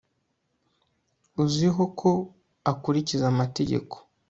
[1.43, 2.09] uziho ko
[2.71, 3.95] akurikiza amategeko